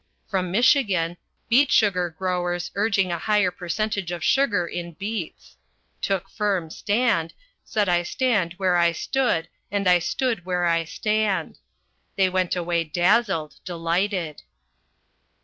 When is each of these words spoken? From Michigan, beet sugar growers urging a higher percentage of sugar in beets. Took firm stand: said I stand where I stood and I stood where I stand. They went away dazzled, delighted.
From 0.27 0.49
Michigan, 0.49 1.17
beet 1.47 1.71
sugar 1.71 2.09
growers 2.09 2.71
urging 2.73 3.11
a 3.11 3.19
higher 3.19 3.51
percentage 3.51 4.11
of 4.11 4.23
sugar 4.23 4.65
in 4.65 4.93
beets. 4.93 5.57
Took 6.01 6.27
firm 6.27 6.71
stand: 6.71 7.35
said 7.63 7.87
I 7.87 8.01
stand 8.01 8.53
where 8.53 8.77
I 8.77 8.93
stood 8.93 9.47
and 9.71 9.87
I 9.87 9.99
stood 9.99 10.43
where 10.43 10.65
I 10.65 10.85
stand. 10.85 11.59
They 12.15 12.29
went 12.31 12.55
away 12.55 12.83
dazzled, 12.83 13.57
delighted. 13.63 14.41